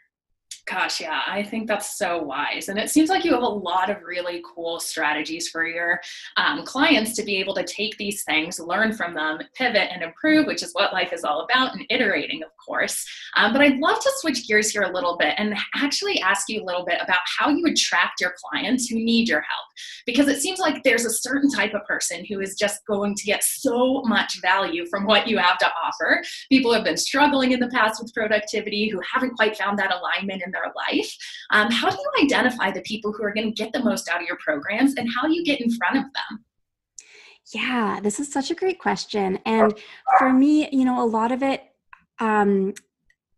Gosh, 0.66 1.02
yeah, 1.02 1.20
I 1.26 1.42
think 1.42 1.68
that's 1.68 1.98
so 1.98 2.22
wise. 2.22 2.70
And 2.70 2.78
it 2.78 2.88
seems 2.88 3.10
like 3.10 3.22
you 3.22 3.32
have 3.32 3.42
a 3.42 3.46
lot 3.46 3.90
of 3.90 4.02
really 4.02 4.42
cool 4.54 4.80
strategies 4.80 5.48
for 5.48 5.66
your 5.66 6.00
um, 6.38 6.64
clients 6.64 7.14
to 7.16 7.22
be 7.22 7.36
able 7.36 7.54
to 7.56 7.64
take 7.64 7.98
these 7.98 8.22
things, 8.22 8.58
learn 8.58 8.94
from 8.94 9.12
them, 9.12 9.40
pivot, 9.54 9.90
and 9.92 10.02
improve, 10.02 10.46
which 10.46 10.62
is 10.62 10.72
what 10.72 10.94
life 10.94 11.12
is 11.12 11.22
all 11.22 11.42
about, 11.42 11.74
and 11.74 11.84
iterating, 11.90 12.42
of 12.42 12.48
course. 12.64 13.04
Um, 13.36 13.52
but 13.52 13.60
I'd 13.60 13.76
love 13.76 14.00
to 14.00 14.10
switch 14.16 14.48
gears 14.48 14.70
here 14.70 14.84
a 14.84 14.92
little 14.92 15.18
bit 15.18 15.34
and 15.36 15.54
actually 15.74 16.18
ask 16.20 16.48
you 16.48 16.62
a 16.62 16.64
little 16.64 16.86
bit 16.86 16.98
about 17.02 17.20
how 17.38 17.50
you 17.50 17.66
attract 17.66 18.22
your 18.22 18.32
clients 18.50 18.88
who 18.88 18.96
need 18.96 19.28
your 19.28 19.42
help. 19.42 19.66
Because 20.06 20.28
it 20.28 20.40
seems 20.40 20.60
like 20.60 20.82
there's 20.82 21.04
a 21.04 21.10
certain 21.10 21.50
type 21.50 21.74
of 21.74 21.84
person 21.84 22.24
who 22.24 22.40
is 22.40 22.54
just 22.54 22.86
going 22.86 23.14
to 23.16 23.24
get 23.24 23.44
so 23.44 24.00
much 24.04 24.40
value 24.40 24.86
from 24.86 25.04
what 25.04 25.28
you 25.28 25.36
have 25.36 25.58
to 25.58 25.70
offer. 25.84 26.22
People 26.48 26.72
have 26.72 26.84
been 26.84 26.96
struggling 26.96 27.52
in 27.52 27.60
the 27.60 27.68
past 27.68 28.02
with 28.02 28.14
productivity 28.14 28.88
who 28.88 29.00
haven't 29.12 29.34
quite 29.34 29.58
found 29.58 29.78
that 29.78 29.92
alignment 29.92 30.42
in 30.42 30.53
their 30.54 30.72
life. 30.74 31.14
Um, 31.50 31.70
how 31.70 31.90
do 31.90 31.96
you 31.96 32.24
identify 32.24 32.70
the 32.70 32.82
people 32.82 33.12
who 33.12 33.24
are 33.24 33.34
going 33.34 33.52
to 33.52 33.62
get 33.62 33.72
the 33.72 33.82
most 33.82 34.08
out 34.08 34.22
of 34.22 34.26
your 34.26 34.38
programs 34.38 34.94
and 34.94 35.08
how 35.14 35.26
do 35.26 35.34
you 35.34 35.44
get 35.44 35.60
in 35.60 35.70
front 35.70 35.96
of 35.98 36.04
them? 36.04 36.44
Yeah, 37.52 38.00
this 38.02 38.20
is 38.20 38.32
such 38.32 38.50
a 38.50 38.54
great 38.54 38.78
question. 38.78 39.38
And 39.44 39.74
for 40.18 40.32
me, 40.32 40.68
you 40.70 40.84
know, 40.84 41.02
a 41.02 41.04
lot 41.04 41.30
of 41.30 41.42
it 41.42 41.62
um, 42.18 42.72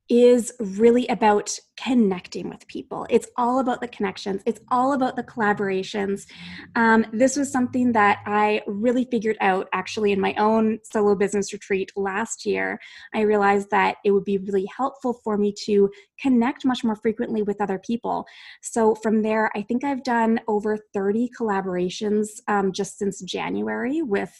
is 0.08 0.52
really 0.60 1.06
about 1.08 1.58
connecting 1.76 2.48
with 2.48 2.66
people. 2.68 3.06
It's 3.10 3.28
all 3.36 3.58
about 3.58 3.80
the 3.80 3.88
connections, 3.88 4.42
it's 4.46 4.60
all 4.70 4.92
about 4.92 5.16
the 5.16 5.22
collaborations. 5.22 6.26
Um, 6.74 7.06
this 7.12 7.36
was 7.36 7.50
something 7.50 7.92
that 7.92 8.20
I 8.26 8.62
really 8.66 9.06
figured 9.10 9.36
out 9.40 9.68
actually 9.72 10.12
in 10.12 10.20
my 10.20 10.34
own 10.34 10.78
solo 10.84 11.14
business 11.14 11.52
retreat 11.52 11.90
last 11.96 12.46
year. 12.46 12.78
I 13.14 13.22
realized 13.22 13.70
that 13.70 13.96
it 14.04 14.12
would 14.12 14.24
be 14.24 14.38
really 14.38 14.68
helpful 14.74 15.20
for 15.24 15.36
me 15.36 15.52
to 15.64 15.90
connect 16.20 16.64
much 16.64 16.84
more 16.84 16.96
frequently 16.96 17.42
with 17.42 17.60
other 17.60 17.78
people. 17.78 18.26
So 18.62 18.94
from 18.94 19.22
there, 19.22 19.50
I 19.54 19.62
think 19.62 19.84
I've 19.84 20.04
done 20.04 20.40
over 20.48 20.78
30 20.94 21.30
collaborations 21.38 22.28
um, 22.48 22.72
just 22.72 22.98
since 22.98 23.20
January 23.22 24.02
with 24.02 24.32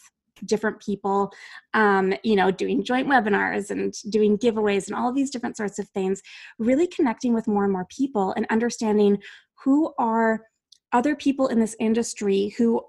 different 0.45 0.81
people 0.81 1.33
um, 1.75 2.13
you 2.23 2.37
know 2.37 2.51
doing 2.51 2.85
joint 2.85 3.09
webinars 3.09 3.71
and 3.71 3.95
doing 4.11 4.39
giveaways 4.39 4.87
and 4.87 4.97
all 4.97 5.13
these 5.13 5.31
different 5.31 5.57
sorts 5.57 5.79
of 5.79 5.89
things 5.89 6.23
really 6.59 6.87
connecting 6.87 7.35
with 7.35 7.49
more 7.49 7.65
and 7.65 7.73
more 7.73 7.87
people 7.87 8.33
and 8.37 8.47
understanding 8.51 9.19
who 9.65 9.93
are 9.99 10.43
other 10.93 11.17
people 11.17 11.49
in 11.49 11.59
this 11.61 11.77
industry 11.81 12.55
who 12.59 12.81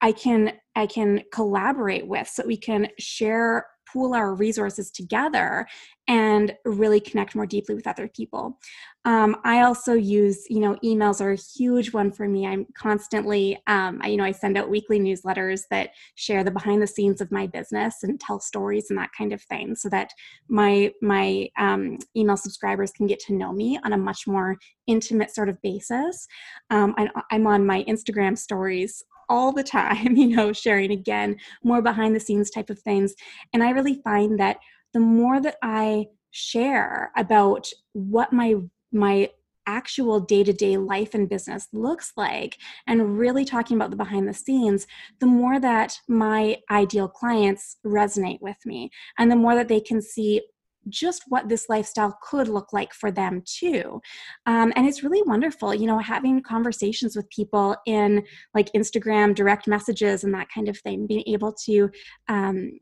i 0.00 0.12
can 0.12 0.52
i 0.76 0.86
can 0.86 1.22
collaborate 1.32 2.06
with 2.06 2.28
so 2.28 2.46
we 2.46 2.56
can 2.56 2.88
share 2.98 3.66
pool 3.92 4.14
our 4.14 4.34
resources 4.34 4.90
together 4.90 5.66
and 6.08 6.54
really 6.64 7.00
connect 7.00 7.34
more 7.34 7.46
deeply 7.46 7.74
with 7.74 7.86
other 7.86 8.08
people. 8.08 8.58
Um, 9.04 9.36
I 9.44 9.62
also 9.62 9.94
use, 9.94 10.44
you 10.48 10.60
know, 10.60 10.76
emails 10.84 11.20
are 11.20 11.32
a 11.32 11.36
huge 11.36 11.92
one 11.92 12.10
for 12.10 12.28
me. 12.28 12.46
I'm 12.46 12.66
constantly, 12.76 13.56
um, 13.66 14.00
I, 14.02 14.08
you 14.08 14.16
know, 14.16 14.24
I 14.24 14.32
send 14.32 14.56
out 14.56 14.68
weekly 14.68 14.98
newsletters 14.98 15.62
that 15.70 15.90
share 16.14 16.42
the 16.42 16.50
behind 16.50 16.82
the 16.82 16.86
scenes 16.86 17.20
of 17.20 17.30
my 17.30 17.46
business 17.46 18.02
and 18.02 18.18
tell 18.18 18.40
stories 18.40 18.86
and 18.90 18.98
that 18.98 19.10
kind 19.16 19.32
of 19.32 19.42
thing, 19.42 19.76
so 19.76 19.88
that 19.90 20.10
my 20.48 20.92
my 21.00 21.48
um, 21.58 21.98
email 22.16 22.36
subscribers 22.36 22.92
can 22.92 23.06
get 23.06 23.20
to 23.20 23.34
know 23.34 23.52
me 23.52 23.78
on 23.84 23.92
a 23.92 23.98
much 23.98 24.26
more 24.26 24.56
intimate 24.86 25.32
sort 25.32 25.48
of 25.48 25.60
basis. 25.62 26.26
Um, 26.70 26.94
I, 26.98 27.08
I'm 27.30 27.46
on 27.46 27.66
my 27.66 27.84
Instagram 27.84 28.36
stories 28.36 29.04
all 29.32 29.50
the 29.50 29.64
time, 29.64 30.14
you 30.16 30.28
know, 30.28 30.52
sharing 30.52 30.92
again 30.92 31.36
more 31.64 31.80
behind 31.82 32.14
the 32.14 32.20
scenes 32.20 32.50
type 32.50 32.70
of 32.70 32.78
things. 32.78 33.14
And 33.52 33.62
I 33.62 33.70
really 33.70 34.00
find 34.04 34.38
that 34.38 34.58
the 34.92 35.00
more 35.00 35.40
that 35.40 35.56
I 35.62 36.06
share 36.30 37.10
about 37.16 37.68
what 37.92 38.32
my 38.32 38.56
my 38.92 39.30
actual 39.66 40.18
day-to-day 40.18 40.76
life 40.76 41.14
and 41.14 41.28
business 41.28 41.68
looks 41.72 42.12
like 42.16 42.58
and 42.88 43.16
really 43.16 43.44
talking 43.44 43.76
about 43.76 43.90
the 43.90 43.96
behind 43.96 44.26
the 44.26 44.34
scenes 44.34 44.88
the 45.20 45.26
more 45.26 45.60
that 45.60 46.00
my 46.08 46.56
ideal 46.68 47.06
clients 47.06 47.76
resonate 47.86 48.40
with 48.40 48.56
me 48.66 48.90
and 49.18 49.30
the 49.30 49.36
more 49.36 49.54
that 49.54 49.68
they 49.68 49.80
can 49.80 50.02
see 50.02 50.42
just 50.88 51.24
what 51.28 51.48
this 51.48 51.68
lifestyle 51.68 52.18
could 52.22 52.48
look 52.48 52.72
like 52.72 52.92
for 52.92 53.10
them 53.10 53.42
too. 53.44 54.00
Um, 54.46 54.72
and 54.76 54.86
it's 54.86 55.02
really 55.02 55.22
wonderful 55.22 55.74
you 55.74 55.86
know 55.86 55.98
having 55.98 56.42
conversations 56.42 57.16
with 57.16 57.28
people 57.30 57.76
in 57.86 58.22
like 58.54 58.70
instagram 58.72 59.34
direct 59.34 59.66
messages 59.66 60.24
and 60.24 60.34
that 60.34 60.48
kind 60.54 60.68
of 60.68 60.78
thing 60.78 61.06
being 61.06 61.24
able 61.26 61.52
to 61.64 61.90
um, 62.28 62.78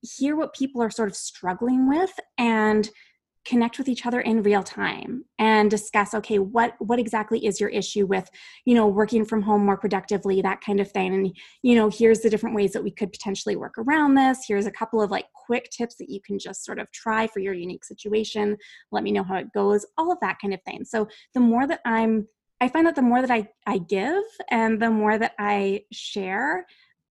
hear 0.00 0.36
what 0.36 0.54
people 0.54 0.82
are 0.82 0.90
sort 0.90 1.08
of 1.08 1.16
struggling 1.16 1.88
with 1.88 2.12
and 2.38 2.90
connect 3.44 3.78
with 3.78 3.88
each 3.88 4.06
other 4.06 4.20
in 4.20 4.42
real 4.42 4.62
time 4.62 5.24
and 5.38 5.70
discuss 5.70 6.14
okay 6.14 6.38
what 6.38 6.74
what 6.78 6.98
exactly 6.98 7.44
is 7.44 7.60
your 7.60 7.70
issue 7.70 8.06
with 8.06 8.30
you 8.64 8.74
know 8.74 8.86
working 8.86 9.24
from 9.24 9.42
home 9.42 9.64
more 9.64 9.76
productively 9.76 10.40
that 10.40 10.60
kind 10.60 10.80
of 10.80 10.90
thing. 10.90 11.14
And 11.14 11.36
you 11.62 11.74
know 11.74 11.88
here's 11.88 12.20
the 12.20 12.30
different 12.30 12.56
ways 12.56 12.72
that 12.72 12.84
we 12.84 12.90
could 12.90 13.12
potentially 13.12 13.56
work 13.56 13.74
around 13.78 14.14
this. 14.14 14.44
Here's 14.46 14.66
a 14.66 14.70
couple 14.70 15.00
of 15.02 15.10
like 15.10 15.26
quick 15.34 15.70
tips 15.70 15.96
that 15.96 16.10
you 16.10 16.20
can 16.20 16.38
just 16.38 16.64
sort 16.64 16.78
of 16.78 16.90
try 16.92 17.26
for 17.26 17.40
your 17.40 17.54
unique 17.54 17.84
situation. 17.84 18.56
Let 18.90 19.02
me 19.02 19.12
know 19.12 19.24
how 19.24 19.36
it 19.36 19.52
goes 19.52 19.84
all 19.98 20.12
of 20.12 20.18
that 20.20 20.38
kind 20.40 20.54
of 20.54 20.62
thing. 20.62 20.84
So 20.84 21.08
the 21.34 21.40
more 21.40 21.66
that 21.66 21.80
i'm 21.84 22.26
i 22.60 22.68
find 22.68 22.86
that 22.86 22.94
the 22.94 23.02
more 23.02 23.20
that 23.20 23.30
i 23.30 23.46
i 23.66 23.78
give 23.78 24.22
and 24.50 24.80
the 24.80 24.90
more 24.90 25.18
that 25.18 25.32
i 25.38 25.82
share 25.92 26.66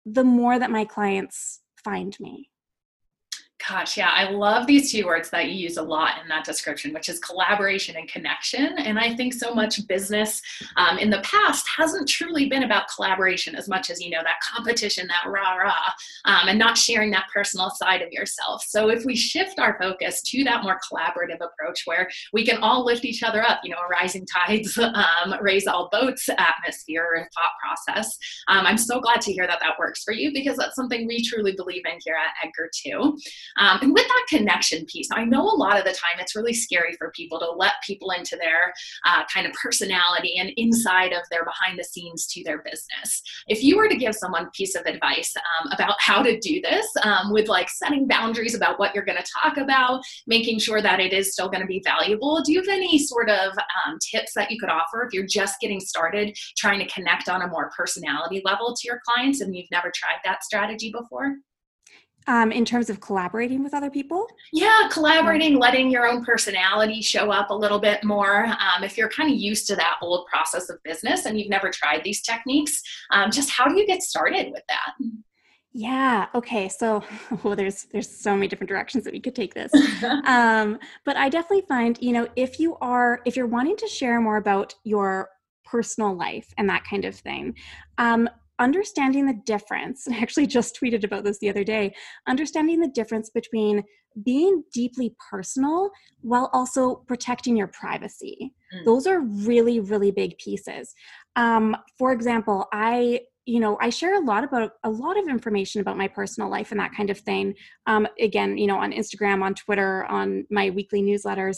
the 0.05 0.23
more 0.23 0.59
that 0.59 0.71
my 0.71 0.85
clients 0.85 1.61
find 1.83 2.17
me 2.19 2.49
Gosh, 3.69 3.95
yeah, 3.95 4.09
I 4.11 4.29
love 4.29 4.67
these 4.67 4.91
two 4.91 5.05
words 5.05 5.29
that 5.29 5.47
you 5.47 5.53
use 5.53 5.77
a 5.77 5.81
lot 5.81 6.21
in 6.21 6.27
that 6.27 6.43
description, 6.43 6.93
which 6.93 7.07
is 7.07 7.19
collaboration 7.19 7.95
and 7.95 8.09
connection. 8.09 8.77
And 8.77 8.99
I 8.99 9.15
think 9.15 9.33
so 9.33 9.53
much 9.53 9.87
business 9.87 10.41
um, 10.75 10.97
in 10.97 11.09
the 11.09 11.21
past 11.23 11.65
hasn't 11.77 12.09
truly 12.09 12.49
been 12.49 12.63
about 12.63 12.89
collaboration 12.93 13.55
as 13.55 13.69
much 13.69 13.89
as, 13.89 14.01
you 14.01 14.09
know, 14.09 14.21
that 14.23 14.41
competition, 14.41 15.07
that 15.07 15.29
rah 15.29 15.55
rah, 15.55 15.93
um, 16.25 16.49
and 16.49 16.59
not 16.59 16.77
sharing 16.77 17.09
that 17.11 17.27
personal 17.33 17.69
side 17.69 18.01
of 18.01 18.11
yourself. 18.11 18.65
So 18.67 18.89
if 18.89 19.05
we 19.05 19.15
shift 19.15 19.59
our 19.59 19.77
focus 19.79 20.21
to 20.23 20.43
that 20.43 20.63
more 20.63 20.79
collaborative 20.91 21.39
approach 21.39 21.83
where 21.85 22.09
we 22.33 22.45
can 22.45 22.57
all 22.57 22.83
lift 22.83 23.05
each 23.05 23.23
other 23.23 23.41
up, 23.43 23.61
you 23.63 23.71
know, 23.71 23.77
rising 23.89 24.25
tides 24.25 24.77
um, 24.77 25.35
raise 25.39 25.67
all 25.67 25.87
boats 25.89 26.27
atmosphere 26.27 27.07
or 27.15 27.29
thought 27.33 27.53
process, 27.63 28.17
um, 28.49 28.65
I'm 28.65 28.77
so 28.77 28.99
glad 28.99 29.21
to 29.21 29.31
hear 29.31 29.47
that 29.47 29.61
that 29.61 29.79
works 29.79 30.03
for 30.03 30.13
you 30.13 30.33
because 30.33 30.57
that's 30.57 30.75
something 30.75 31.07
we 31.07 31.23
truly 31.23 31.53
believe 31.53 31.83
in 31.85 31.97
here 32.03 32.15
at 32.15 32.45
Edgar 32.45 32.69
too. 32.75 33.17
Um, 33.57 33.79
and 33.81 33.93
with 33.93 34.07
that 34.07 34.25
connection 34.29 34.85
piece, 34.85 35.09
I 35.11 35.25
know 35.25 35.43
a 35.43 35.55
lot 35.55 35.77
of 35.77 35.85
the 35.85 35.91
time 35.91 36.19
it's 36.19 36.35
really 36.35 36.53
scary 36.53 36.93
for 36.97 37.11
people 37.11 37.39
to 37.39 37.49
let 37.51 37.73
people 37.85 38.11
into 38.11 38.35
their 38.35 38.73
uh, 39.05 39.23
kind 39.33 39.45
of 39.45 39.53
personality 39.53 40.37
and 40.37 40.51
inside 40.57 41.13
of 41.13 41.21
their 41.29 41.45
behind 41.45 41.79
the 41.79 41.83
scenes 41.83 42.27
to 42.27 42.43
their 42.43 42.63
business. 42.63 43.21
If 43.47 43.63
you 43.63 43.77
were 43.77 43.89
to 43.89 43.95
give 43.95 44.15
someone 44.15 44.45
a 44.45 44.51
piece 44.51 44.75
of 44.75 44.85
advice 44.85 45.33
um, 45.37 45.71
about 45.71 45.95
how 45.99 46.21
to 46.23 46.39
do 46.39 46.61
this 46.61 46.87
um, 47.03 47.31
with 47.31 47.47
like 47.47 47.69
setting 47.69 48.07
boundaries 48.07 48.55
about 48.55 48.79
what 48.79 48.93
you're 48.93 49.05
going 49.05 49.21
to 49.21 49.31
talk 49.41 49.57
about, 49.57 50.03
making 50.27 50.59
sure 50.59 50.81
that 50.81 50.99
it 50.99 51.13
is 51.13 51.33
still 51.33 51.49
going 51.49 51.61
to 51.61 51.67
be 51.67 51.81
valuable, 51.83 52.41
do 52.43 52.51
you 52.51 52.59
have 52.59 52.69
any 52.69 52.97
sort 52.97 53.29
of 53.29 53.53
um, 53.53 53.97
tips 54.11 54.33
that 54.35 54.51
you 54.51 54.59
could 54.59 54.69
offer 54.69 55.05
if 55.05 55.13
you're 55.13 55.27
just 55.27 55.59
getting 55.59 55.79
started 55.79 56.37
trying 56.57 56.79
to 56.79 56.93
connect 56.93 57.29
on 57.29 57.41
a 57.41 57.47
more 57.47 57.71
personality 57.75 58.41
level 58.45 58.75
to 58.75 58.87
your 58.87 58.99
clients 59.05 59.41
and 59.41 59.55
you've 59.55 59.69
never 59.71 59.91
tried 59.93 60.17
that 60.23 60.43
strategy 60.43 60.91
before? 60.91 61.35
Um, 62.27 62.51
in 62.51 62.65
terms 62.65 62.89
of 62.89 62.99
collaborating 62.99 63.63
with 63.63 63.73
other 63.73 63.89
people? 63.89 64.27
Yeah, 64.51 64.89
collaborating, 64.91 65.57
letting 65.57 65.89
your 65.89 66.07
own 66.07 66.23
personality 66.23 67.01
show 67.01 67.31
up 67.31 67.49
a 67.49 67.55
little 67.55 67.79
bit 67.79 68.03
more. 68.03 68.45
Um, 68.45 68.83
if 68.83 68.97
you're 68.97 69.09
kind 69.09 69.31
of 69.31 69.37
used 69.37 69.67
to 69.67 69.75
that 69.75 69.97
old 70.01 70.27
process 70.27 70.69
of 70.69 70.81
business 70.83 71.25
and 71.25 71.39
you've 71.39 71.49
never 71.49 71.69
tried 71.69 72.03
these 72.03 72.21
techniques, 72.21 72.81
um, 73.11 73.31
just 73.31 73.49
how 73.49 73.67
do 73.67 73.75
you 73.75 73.85
get 73.85 74.03
started 74.03 74.51
with 74.51 74.63
that? 74.67 74.93
Yeah. 75.73 76.27
Okay. 76.35 76.69
So, 76.69 77.03
well, 77.43 77.55
there's 77.55 77.85
there's 77.91 78.09
so 78.09 78.35
many 78.35 78.47
different 78.47 78.69
directions 78.69 79.03
that 79.03 79.13
we 79.13 79.19
could 79.19 79.35
take 79.35 79.53
this, 79.53 79.73
um, 80.25 80.79
but 81.03 81.17
I 81.17 81.29
definitely 81.29 81.65
find 81.67 81.97
you 81.99 82.13
know 82.13 82.27
if 82.35 82.59
you 82.59 82.77
are 82.79 83.21
if 83.25 83.35
you're 83.35 83.47
wanting 83.47 83.77
to 83.77 83.87
share 83.87 84.21
more 84.21 84.37
about 84.37 84.75
your 84.83 85.29
personal 85.65 86.15
life 86.15 86.53
and 86.57 86.69
that 86.69 86.83
kind 86.83 87.05
of 87.05 87.15
thing, 87.15 87.55
um, 87.97 88.29
understanding 88.59 89.25
the 89.25 89.39
difference, 89.45 90.07
I 90.11 90.17
actually 90.17 90.47
just 90.47 90.77
tweeted 90.79 91.03
about 91.03 91.23
this 91.23 91.39
the 91.39 91.49
other 91.49 91.63
day, 91.63 91.93
understanding 92.27 92.79
the 92.79 92.89
difference 92.89 93.29
between 93.29 93.83
being 94.23 94.63
deeply 94.73 95.15
personal 95.31 95.89
while 96.21 96.49
also 96.53 97.03
protecting 97.07 97.57
your 97.57 97.67
privacy. 97.67 98.53
Mm. 98.75 98.85
Those 98.85 99.07
are 99.07 99.21
really, 99.21 99.79
really 99.79 100.11
big 100.11 100.37
pieces. 100.37 100.93
Um, 101.35 101.75
for 101.97 102.11
example, 102.11 102.67
I 102.71 103.21
you 103.45 103.59
know 103.59 103.77
i 103.81 103.89
share 103.89 104.15
a 104.15 104.25
lot 104.25 104.43
about 104.43 104.71
a 104.83 104.89
lot 104.89 105.17
of 105.17 105.27
information 105.27 105.81
about 105.81 105.97
my 105.97 106.07
personal 106.07 106.49
life 106.49 106.71
and 106.71 106.79
that 106.79 106.93
kind 106.95 107.09
of 107.09 107.19
thing 107.19 107.53
um, 107.87 108.07
again 108.19 108.57
you 108.57 108.67
know 108.67 108.77
on 108.77 108.91
instagram 108.91 109.43
on 109.43 109.53
twitter 109.53 110.05
on 110.05 110.45
my 110.49 110.69
weekly 110.69 111.01
newsletters 111.01 111.57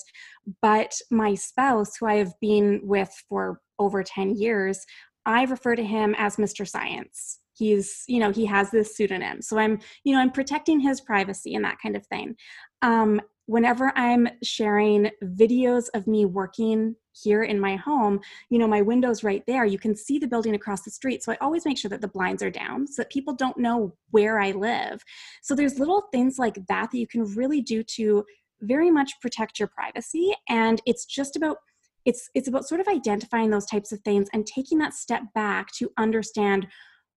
but 0.61 0.93
my 1.11 1.35
spouse 1.35 1.95
who 1.99 2.07
i 2.07 2.15
have 2.15 2.33
been 2.41 2.79
with 2.83 3.13
for 3.29 3.59
over 3.77 4.03
10 4.03 4.35
years 4.35 4.83
I 5.25 5.43
refer 5.43 5.75
to 5.75 5.83
him 5.83 6.15
as 6.17 6.37
Mr. 6.37 6.67
Science. 6.67 7.39
He's, 7.53 8.03
you 8.07 8.19
know, 8.19 8.31
he 8.31 8.45
has 8.45 8.69
this 8.71 8.95
pseudonym. 8.95 9.41
So 9.41 9.57
I'm, 9.57 9.79
you 10.03 10.13
know, 10.13 10.19
I'm 10.19 10.31
protecting 10.31 10.79
his 10.79 10.99
privacy 10.99 11.55
and 11.55 11.63
that 11.63 11.77
kind 11.81 11.95
of 11.95 12.05
thing. 12.07 12.35
Um, 12.81 13.21
whenever 13.45 13.93
I'm 13.95 14.27
sharing 14.43 15.09
videos 15.23 15.87
of 15.93 16.07
me 16.07 16.25
working 16.25 16.95
here 17.13 17.43
in 17.43 17.59
my 17.59 17.75
home, 17.75 18.19
you 18.49 18.57
know, 18.57 18.67
my 18.67 18.81
window's 18.81 19.23
right 19.23 19.43
there. 19.47 19.65
You 19.65 19.79
can 19.79 19.95
see 19.95 20.19
the 20.19 20.27
building 20.27 20.55
across 20.55 20.81
the 20.81 20.91
street. 20.91 21.23
So 21.23 21.31
I 21.31 21.37
always 21.39 21.65
make 21.65 21.77
sure 21.77 21.89
that 21.89 22.01
the 22.01 22.07
blinds 22.07 22.43
are 22.43 22.49
down 22.49 22.87
so 22.87 23.01
that 23.01 23.11
people 23.11 23.33
don't 23.33 23.57
know 23.57 23.95
where 24.11 24.39
I 24.39 24.51
live. 24.51 25.01
So 25.41 25.55
there's 25.55 25.79
little 25.79 26.03
things 26.11 26.37
like 26.37 26.55
that 26.67 26.91
that 26.91 26.97
you 26.97 27.07
can 27.07 27.23
really 27.35 27.61
do 27.61 27.83
to 27.83 28.25
very 28.61 28.91
much 28.91 29.13
protect 29.21 29.59
your 29.59 29.69
privacy. 29.69 30.33
And 30.49 30.81
it's 30.85 31.05
just 31.05 31.35
about 31.35 31.57
it's 32.05 32.29
it's 32.35 32.47
about 32.47 32.67
sort 32.67 32.81
of 32.81 32.87
identifying 32.87 33.49
those 33.49 33.65
types 33.65 33.91
of 33.91 33.99
things 34.01 34.29
and 34.33 34.45
taking 34.45 34.77
that 34.77 34.93
step 34.93 35.23
back 35.33 35.71
to 35.77 35.91
understand 35.97 36.67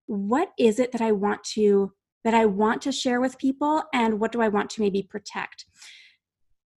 what 0.06 0.50
is 0.58 0.78
it 0.78 0.92
that 0.92 1.02
I 1.02 1.12
want 1.12 1.44
to 1.54 1.92
that 2.24 2.34
I 2.34 2.46
want 2.46 2.82
to 2.82 2.92
share 2.92 3.20
with 3.20 3.38
people 3.38 3.84
and 3.92 4.18
what 4.18 4.32
do 4.32 4.42
I 4.42 4.48
want 4.48 4.70
to 4.70 4.80
maybe 4.80 5.02
protect. 5.02 5.66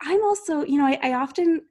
I'm 0.01 0.23
also, 0.23 0.63
you 0.63 0.77
know, 0.77 0.85
I, 0.85 0.99
I 1.01 1.13
often 1.13 1.61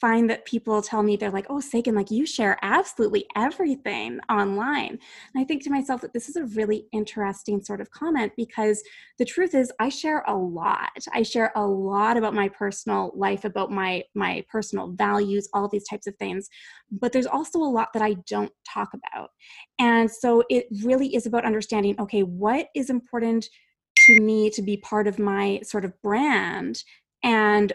find 0.00 0.30
that 0.30 0.44
people 0.44 0.80
tell 0.80 1.02
me 1.02 1.16
they're 1.16 1.30
like, 1.30 1.46
oh, 1.50 1.60
Sagan, 1.60 1.94
like 1.94 2.10
you 2.10 2.26
share 2.26 2.58
absolutely 2.62 3.26
everything 3.36 4.18
online. 4.30 4.98
And 5.34 5.42
I 5.42 5.44
think 5.44 5.62
to 5.64 5.70
myself 5.70 6.00
that 6.00 6.12
this 6.12 6.28
is 6.28 6.36
a 6.36 6.44
really 6.44 6.86
interesting 6.92 7.62
sort 7.62 7.80
of 7.80 7.90
comment 7.90 8.32
because 8.36 8.82
the 9.18 9.24
truth 9.24 9.54
is 9.54 9.72
I 9.78 9.88
share 9.88 10.24
a 10.26 10.34
lot. 10.34 10.90
I 11.12 11.22
share 11.22 11.52
a 11.54 11.66
lot 11.66 12.16
about 12.16 12.34
my 12.34 12.48
personal 12.48 13.12
life, 13.14 13.44
about 13.44 13.70
my 13.70 14.02
my 14.14 14.44
personal 14.50 14.92
values, 14.92 15.48
all 15.52 15.68
these 15.68 15.88
types 15.88 16.06
of 16.06 16.16
things. 16.16 16.48
But 16.90 17.12
there's 17.12 17.26
also 17.26 17.58
a 17.58 17.64
lot 17.70 17.92
that 17.92 18.02
I 18.02 18.14
don't 18.28 18.52
talk 18.66 18.90
about. 18.94 19.30
And 19.78 20.10
so 20.10 20.42
it 20.48 20.66
really 20.82 21.14
is 21.14 21.26
about 21.26 21.44
understanding, 21.44 22.00
okay, 22.00 22.22
what 22.22 22.68
is 22.74 22.90
important 22.90 23.48
to 24.06 24.20
me 24.20 24.50
to 24.50 24.62
be 24.62 24.76
part 24.78 25.06
of 25.06 25.18
my 25.18 25.60
sort 25.62 25.84
of 25.84 26.00
brand 26.02 26.82
and 27.22 27.72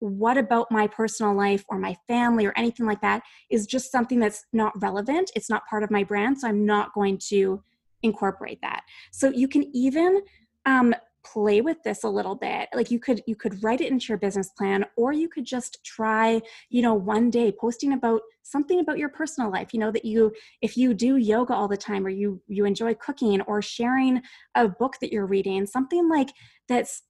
what 0.00 0.38
about 0.38 0.70
my 0.70 0.86
personal 0.86 1.34
life 1.34 1.64
or 1.68 1.78
my 1.78 1.96
family 2.06 2.46
or 2.46 2.52
anything 2.56 2.86
like 2.86 3.00
that 3.00 3.22
is 3.50 3.66
just 3.66 3.90
something 3.90 4.20
that's 4.20 4.44
not 4.52 4.80
relevant. 4.80 5.30
It's 5.34 5.50
not 5.50 5.66
part 5.68 5.82
of 5.82 5.90
my 5.90 6.04
brand 6.04 6.38
so 6.38 6.48
i'm 6.48 6.64
not 6.64 6.94
going 6.94 7.18
to 7.28 7.62
incorporate 8.02 8.60
that. 8.62 8.82
So 9.10 9.30
you 9.30 9.48
can 9.48 9.74
even 9.74 10.22
um, 10.66 10.94
play 11.24 11.60
with 11.60 11.82
this 11.82 12.04
a 12.04 12.08
little 12.08 12.34
bit. 12.34 12.68
Like 12.74 12.90
you 12.90 12.98
could 12.98 13.22
you 13.26 13.34
could 13.34 13.62
write 13.62 13.80
it 13.80 13.90
into 13.90 14.06
your 14.08 14.18
business 14.18 14.50
plan 14.50 14.84
or 14.96 15.12
you 15.12 15.28
could 15.28 15.44
just 15.44 15.84
try 15.84 16.40
you 16.70 16.82
know 16.82 16.94
one 16.94 17.30
day 17.30 17.52
posting 17.52 17.92
about 17.92 18.22
something 18.42 18.80
about 18.80 18.98
your 18.98 19.08
personal 19.08 19.50
life. 19.50 19.68
You 19.72 19.80
know 19.80 19.90
that 19.90 20.04
you 20.04 20.32
if 20.62 20.76
you 20.76 20.94
do 20.94 21.16
yoga 21.16 21.54
all 21.54 21.68
the 21.68 21.76
time 21.76 22.06
or 22.06 22.10
you 22.10 22.40
you 22.46 22.64
enjoy 22.64 22.94
cooking 22.94 23.40
or 23.42 23.60
sharing 23.60 24.22
a 24.54 24.68
book 24.68 24.96
that 25.00 25.12
you're 25.12 25.26
reading 25.26 25.66
something 25.66 26.08
like 26.08 26.30
that's 26.68 27.02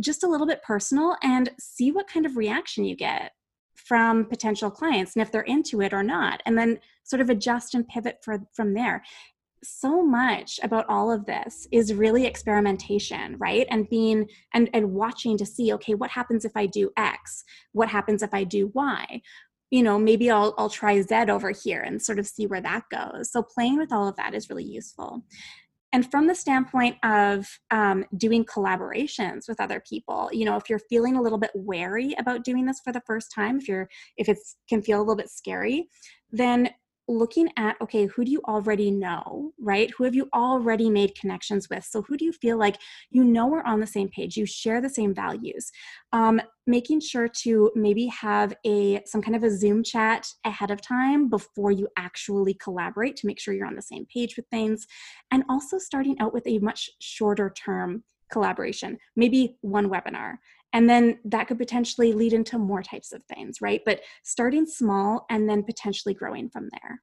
just 0.00 0.24
a 0.24 0.28
little 0.28 0.46
bit 0.46 0.62
personal 0.62 1.16
and 1.22 1.50
see 1.58 1.92
what 1.92 2.08
kind 2.08 2.26
of 2.26 2.36
reaction 2.36 2.84
you 2.84 2.96
get 2.96 3.32
from 3.74 4.26
potential 4.26 4.70
clients 4.70 5.14
and 5.14 5.22
if 5.22 5.32
they're 5.32 5.42
into 5.42 5.80
it 5.80 5.92
or 5.92 6.02
not 6.02 6.42
and 6.46 6.56
then 6.56 6.78
sort 7.04 7.20
of 7.20 7.30
adjust 7.30 7.74
and 7.74 7.86
pivot 7.88 8.18
for, 8.22 8.38
from 8.54 8.74
there. 8.74 9.02
So 9.64 10.02
much 10.02 10.58
about 10.62 10.86
all 10.88 11.12
of 11.12 11.24
this 11.26 11.68
is 11.70 11.94
really 11.94 12.26
experimentation 12.26 13.36
right? 13.38 13.66
And 13.70 13.88
being 13.88 14.26
and 14.54 14.68
and 14.72 14.92
watching 14.92 15.36
to 15.38 15.46
see 15.46 15.72
okay 15.74 15.94
what 15.94 16.10
happens 16.10 16.44
if 16.44 16.52
i 16.56 16.66
do 16.66 16.90
x? 16.96 17.44
What 17.72 17.88
happens 17.88 18.22
if 18.22 18.34
i 18.34 18.44
do 18.44 18.70
y? 18.74 19.20
You 19.70 19.82
know 19.82 19.98
maybe 19.98 20.30
i'll 20.30 20.54
i'll 20.58 20.70
try 20.70 21.00
z 21.00 21.14
over 21.28 21.50
here 21.50 21.80
and 21.80 22.02
sort 22.02 22.18
of 22.18 22.26
see 22.26 22.46
where 22.46 22.60
that 22.60 22.84
goes. 22.90 23.30
So 23.30 23.42
playing 23.42 23.78
with 23.78 23.92
all 23.92 24.08
of 24.08 24.16
that 24.16 24.34
is 24.34 24.48
really 24.50 24.64
useful 24.64 25.24
and 25.92 26.10
from 26.10 26.26
the 26.26 26.34
standpoint 26.34 26.96
of 27.02 27.46
um, 27.70 28.04
doing 28.16 28.44
collaborations 28.44 29.48
with 29.48 29.60
other 29.60 29.82
people 29.88 30.28
you 30.32 30.44
know 30.44 30.56
if 30.56 30.68
you're 30.68 30.78
feeling 30.78 31.16
a 31.16 31.22
little 31.22 31.38
bit 31.38 31.50
wary 31.54 32.14
about 32.18 32.44
doing 32.44 32.66
this 32.66 32.80
for 32.80 32.92
the 32.92 33.02
first 33.06 33.32
time 33.34 33.58
if 33.58 33.68
you're 33.68 33.88
if 34.16 34.28
it's 34.28 34.56
can 34.68 34.82
feel 34.82 34.98
a 34.98 35.02
little 35.02 35.16
bit 35.16 35.30
scary 35.30 35.88
then 36.30 36.70
looking 37.12 37.48
at 37.56 37.76
okay, 37.80 38.06
who 38.06 38.24
do 38.24 38.30
you 38.30 38.40
already 38.46 38.90
know, 38.90 39.52
right? 39.60 39.90
Who 39.96 40.04
have 40.04 40.14
you 40.14 40.28
already 40.34 40.90
made 40.90 41.14
connections 41.14 41.68
with? 41.68 41.84
So, 41.84 42.02
who 42.02 42.16
do 42.16 42.24
you 42.24 42.32
feel 42.32 42.58
like 42.58 42.78
you 43.10 43.24
know 43.24 43.52
are 43.54 43.66
on 43.66 43.80
the 43.80 43.86
same 43.86 44.08
page? 44.08 44.36
You 44.36 44.46
share 44.46 44.80
the 44.80 44.88
same 44.88 45.14
values. 45.14 45.70
Um, 46.12 46.40
making 46.66 47.00
sure 47.00 47.28
to 47.28 47.70
maybe 47.74 48.06
have 48.06 48.54
a 48.64 49.02
some 49.06 49.22
kind 49.22 49.36
of 49.36 49.44
a 49.44 49.50
Zoom 49.50 49.82
chat 49.82 50.28
ahead 50.44 50.70
of 50.70 50.80
time 50.80 51.28
before 51.28 51.70
you 51.70 51.88
actually 51.96 52.54
collaborate 52.54 53.16
to 53.16 53.26
make 53.26 53.40
sure 53.40 53.54
you're 53.54 53.66
on 53.66 53.76
the 53.76 53.82
same 53.82 54.06
page 54.06 54.36
with 54.36 54.46
things, 54.50 54.86
and 55.30 55.44
also 55.48 55.78
starting 55.78 56.18
out 56.20 56.32
with 56.32 56.46
a 56.46 56.58
much 56.58 56.90
shorter 57.00 57.50
term 57.50 58.04
collaboration, 58.32 58.98
maybe 59.14 59.56
one 59.60 59.88
webinar. 59.88 60.38
And 60.72 60.88
then 60.88 61.18
that 61.24 61.48
could 61.48 61.58
potentially 61.58 62.12
lead 62.12 62.32
into 62.32 62.58
more 62.58 62.82
types 62.82 63.12
of 63.12 63.22
things, 63.24 63.60
right? 63.60 63.82
But 63.84 64.00
starting 64.22 64.66
small 64.66 65.26
and 65.30 65.48
then 65.48 65.62
potentially 65.62 66.14
growing 66.14 66.48
from 66.48 66.70
there. 66.70 67.02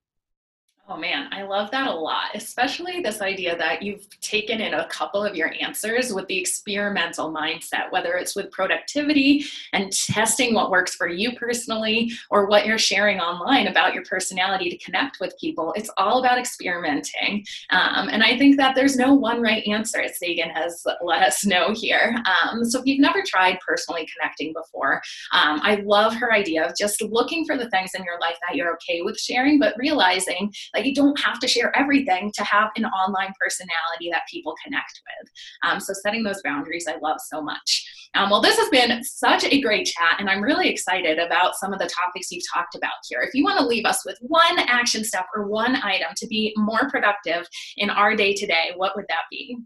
Oh 0.92 0.98
man, 0.98 1.28
I 1.32 1.44
love 1.44 1.70
that 1.70 1.88
a 1.88 1.94
lot, 1.94 2.30
especially 2.34 3.02
this 3.02 3.22
idea 3.22 3.56
that 3.58 3.84
you've 3.84 4.08
taken 4.22 4.60
in 4.60 4.74
a 4.74 4.88
couple 4.88 5.24
of 5.24 5.36
your 5.36 5.54
answers 5.62 6.12
with 6.12 6.26
the 6.26 6.40
experimental 6.40 7.32
mindset, 7.32 7.92
whether 7.92 8.16
it's 8.16 8.36
with 8.36 8.50
productivity 8.50 9.46
and 9.72 9.92
testing 9.92 10.56
what 10.56 10.72
works 10.72 10.96
for 10.96 11.08
you 11.08 11.34
personally 11.38 12.12
or 12.32 12.48
what 12.48 12.66
you're 12.66 12.80
sharing 12.80 13.20
online 13.20 13.68
about 13.68 13.94
your 13.94 14.04
personality 14.04 14.68
to 14.68 14.78
connect 14.84 15.20
with 15.20 15.38
people. 15.40 15.74
It's 15.78 15.92
all 15.98 16.22
about 16.22 16.40
experimenting. 16.40 17.46
Um, 17.70 18.10
and 18.10 18.24
I 18.24 18.36
think 18.36 18.58
that 18.58 18.74
there's 18.74 18.96
no 18.96 19.14
one 19.14 19.44
right 19.44 19.64
answer, 19.68 20.02
as 20.02 20.18
Sagan 20.18 20.50
has 20.50 20.84
let 21.04 21.22
us 21.22 21.46
know 21.46 21.72
here. 21.72 22.16
Um, 22.26 22.66
so 22.66 22.80
if 22.80 22.88
you've 22.88 23.00
never 23.00 23.22
tried 23.24 23.60
personally 23.60 24.08
connecting 24.18 24.54
before, 24.54 25.04
um, 25.34 25.60
I 25.62 25.84
love 25.86 26.16
her 26.16 26.34
idea 26.34 26.66
of 26.66 26.76
just 26.76 27.00
looking 27.04 27.46
for 27.46 27.58
the 27.58 27.70
things 27.70 27.92
in 27.94 28.04
your 28.04 28.20
life 28.20 28.38
that 28.48 28.56
you're 28.56 28.74
okay 28.74 29.04
with 29.04 29.20
sharing, 29.20 29.60
but 29.60 29.76
realizing 29.78 30.52
like 30.80 30.88
you 30.88 30.96
don't 30.96 31.20
have 31.20 31.40
to 31.40 31.48
share 31.48 31.78
everything 31.78 32.32
to 32.36 32.44
have 32.44 32.70
an 32.76 32.86
online 32.86 33.34
personality 33.40 34.10
that 34.12 34.24
people 34.32 34.56
connect 34.64 35.02
with. 35.06 35.32
Um, 35.64 35.80
so 35.80 35.94
setting 35.94 36.24
those 36.24 36.42
boundaries, 36.44 36.88
I 36.88 36.98
love 37.02 37.18
so 37.28 37.42
much. 37.42 37.86
Um, 38.16 38.30
well, 38.30 38.42
this 38.42 38.58
has 38.58 38.70
been 38.70 39.04
such 39.04 39.44
a 39.44 39.62
great 39.62 39.86
chat, 39.86 40.16
and 40.20 40.30
I'm 40.30 40.42
really 40.42 40.70
excited 40.70 41.20
about 41.20 41.56
some 41.56 41.74
of 41.74 41.80
the 41.80 41.90
topics 41.90 42.32
you've 42.32 42.44
talked 42.54 42.76
about 42.76 42.94
here. 43.08 43.22
If 43.22 43.34
you 43.34 43.44
want 43.44 43.60
to 43.60 43.66
leave 43.66 43.86
us 43.86 44.04
with 44.06 44.18
one 44.22 44.60
action 44.60 45.04
step 45.04 45.26
or 45.36 45.48
one 45.48 45.76
item 45.76 46.10
to 46.18 46.28
be 46.28 46.54
more 46.58 46.90
productive 46.90 47.48
in 47.78 47.90
our 47.90 48.16
day 48.16 48.34
today, 48.34 48.72
what 48.76 48.96
would 48.96 49.06
that 49.10 49.24
be? 49.30 49.58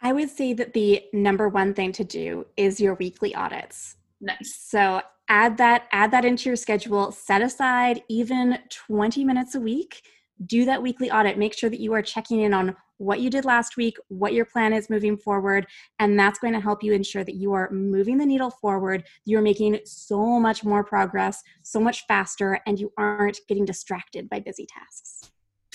I 0.00 0.12
would 0.12 0.30
say 0.30 0.52
that 0.54 0.74
the 0.74 1.02
number 1.12 1.48
one 1.48 1.74
thing 1.74 1.92
to 1.92 2.04
do 2.04 2.46
is 2.56 2.80
your 2.80 2.94
weekly 2.94 3.34
audits. 3.34 3.96
Nice. 4.20 4.56
So 4.60 5.02
add 5.28 5.56
that 5.58 5.88
add 5.92 6.10
that 6.10 6.24
into 6.24 6.48
your 6.48 6.56
schedule 6.56 7.12
set 7.12 7.42
aside 7.42 8.02
even 8.08 8.58
20 8.70 9.24
minutes 9.24 9.54
a 9.54 9.60
week. 9.60 10.02
Do 10.46 10.64
that 10.64 10.82
weekly 10.82 11.10
audit. 11.10 11.38
Make 11.38 11.56
sure 11.56 11.70
that 11.70 11.80
you 11.80 11.92
are 11.94 12.02
checking 12.02 12.40
in 12.40 12.54
on 12.54 12.76
what 12.98 13.20
you 13.20 13.30
did 13.30 13.44
last 13.44 13.76
week 13.76 13.96
what 14.08 14.32
your 14.32 14.44
plan 14.44 14.72
is 14.72 14.90
moving 14.90 15.16
forward 15.16 15.66
and 16.00 16.18
that's 16.18 16.40
going 16.40 16.52
to 16.52 16.60
help 16.60 16.82
you 16.82 16.92
ensure 16.92 17.22
that 17.24 17.36
you 17.36 17.52
are 17.52 17.70
moving 17.70 18.18
the 18.18 18.26
needle 18.26 18.50
forward. 18.50 19.04
You're 19.24 19.40
making 19.40 19.78
so 19.84 20.40
much 20.40 20.64
more 20.64 20.84
progress 20.84 21.42
so 21.62 21.80
much 21.80 22.04
faster 22.06 22.60
and 22.66 22.78
you 22.78 22.92
aren't 22.98 23.38
getting 23.48 23.64
distracted 23.64 24.28
by 24.28 24.40
busy 24.40 24.66
tasks 24.66 25.30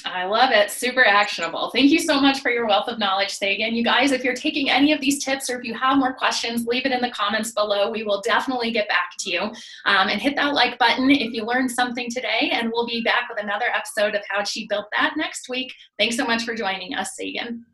I 0.05 0.25
love 0.25 0.51
it. 0.51 0.69
Super 0.69 1.03
actionable. 1.05 1.69
Thank 1.69 1.91
you 1.91 2.00
so 2.00 2.19
much 2.19 2.41
for 2.41 2.51
your 2.51 2.67
wealth 2.67 2.88
of 2.88 3.00
knowledge, 3.00 3.31
Sagan. 3.31 3.75
You 3.75 3.83
guys, 3.83 4.12
if 4.12 4.24
you're 4.24 4.33
taking 4.33 4.69
any 4.69 4.91
of 4.91 5.01
these 5.01 5.24
tips 5.24 5.50
or 5.50 5.57
if 5.60 5.65
you 5.65 5.74
have 5.74 5.98
more 5.98 6.13
questions, 6.13 6.65
leave 6.65 6.86
it 6.86 6.91
in 6.91 7.01
the 7.01 7.12
comments 7.12 7.51
below. 7.51 7.89
We 7.89 8.03
will 8.03 8.22
definitely 8.22 8.72
get 8.72 8.88
back 8.88 9.12
to 9.19 9.29
you. 9.29 9.41
Um, 9.86 10.10
and 10.10 10.22
hit 10.22 10.36
that 10.36 10.53
like 10.53 10.77
button 10.77 11.10
if 11.10 11.33
you 11.33 11.45
learned 11.45 11.72
something 11.72 12.10
today. 12.10 12.51
And 12.51 12.72
we'll 12.72 12.88
be 12.88 13.01
back 13.01 13.29
with 13.29 13.41
another 13.41 13.65
episode 13.74 14.15
of 14.15 14.22
How 14.29 14.43
She 14.43 14.67
Built 14.67 14.88
That 14.91 15.13
next 15.17 15.50
week. 15.50 15.74
Thanks 15.98 16.17
so 16.17 16.25
much 16.25 16.43
for 16.43 16.55
joining 16.55 16.95
us, 16.95 17.15
Sagan. 17.15 17.65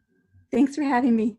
Thanks 0.51 0.75
for 0.75 0.83
having 0.83 1.15
me. 1.15 1.37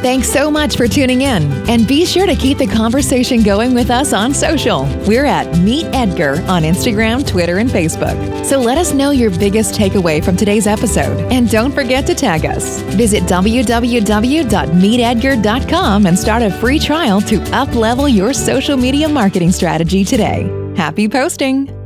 Thanks 0.00 0.30
so 0.30 0.50
much 0.50 0.78
for 0.78 0.88
tuning 0.88 1.20
in, 1.20 1.52
and 1.68 1.86
be 1.86 2.06
sure 2.06 2.24
to 2.24 2.34
keep 2.34 2.56
the 2.56 2.66
conversation 2.66 3.42
going 3.42 3.74
with 3.74 3.90
us 3.90 4.14
on 4.14 4.32
social. 4.32 4.84
We're 5.06 5.26
at 5.26 5.58
Meet 5.58 5.94
Edgar 5.94 6.42
on 6.48 6.62
Instagram, 6.62 7.26
Twitter, 7.26 7.58
and 7.58 7.68
Facebook. 7.68 8.46
So 8.46 8.58
let 8.58 8.78
us 8.78 8.94
know 8.94 9.10
your 9.10 9.30
biggest 9.30 9.74
takeaway 9.74 10.24
from 10.24 10.38
today's 10.38 10.66
episode, 10.66 11.30
and 11.30 11.50
don't 11.50 11.72
forget 11.72 12.06
to 12.06 12.14
tag 12.14 12.46
us. 12.46 12.80
Visit 12.94 13.24
www.meetedgar.com 13.24 16.06
and 16.06 16.18
start 16.18 16.42
a 16.42 16.50
free 16.50 16.78
trial 16.78 17.20
to 17.20 17.36
uplevel 17.36 18.10
your 18.10 18.32
social 18.32 18.78
media 18.78 19.06
marketing 19.06 19.52
strategy 19.52 20.02
today. 20.02 20.48
Happy 20.76 21.10
posting! 21.10 21.79